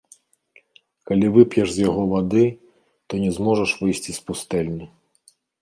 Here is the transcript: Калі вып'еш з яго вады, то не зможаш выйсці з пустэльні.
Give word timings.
Калі 1.11 1.25
вып'еш 1.35 1.67
з 1.75 1.79
яго 1.89 2.03
вады, 2.15 2.45
то 3.07 3.13
не 3.27 3.29
зможаш 3.39 3.69
выйсці 3.83 4.11
з 4.21 4.29
пустэльні. 4.31 4.85